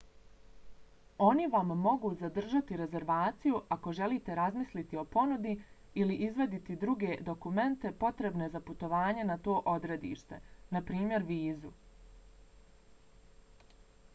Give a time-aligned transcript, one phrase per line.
[1.23, 5.53] oni vam mogu zadržati rezervaciju ako želite razmisliti o ponudi
[6.05, 10.41] ili izvaditi druge dokumente potrebne za putovanje na to odredište
[10.79, 11.23] npr.
[11.31, 11.75] vizu